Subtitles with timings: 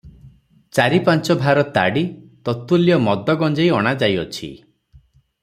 [0.77, 2.03] ଚାରି ପାଞ୍ଚ ଭାର ତାଡ଼ି,
[2.49, 4.53] ତତ୍ତୁଲ୍ୟ ମଦ ଗଞ୍ଜେଇ ଅଣା ଯାଇଅଛି।